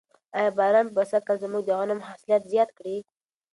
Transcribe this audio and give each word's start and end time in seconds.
آیا 0.37 0.51
باران 0.57 0.87
به 0.95 1.03
سږکال 1.11 1.37
زموږ 1.43 1.63
د 1.65 1.69
غنمو 1.79 2.07
حاصلات 2.09 2.43
زیات 2.51 2.69
کړي؟ 2.77 2.97